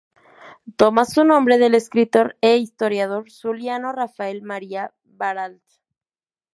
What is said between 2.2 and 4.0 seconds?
e historiador zuliano